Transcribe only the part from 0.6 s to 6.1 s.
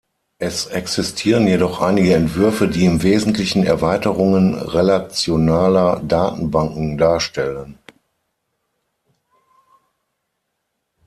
existieren jedoch einige Entwürfe, die im Wesentlichen Erweiterungen relationaler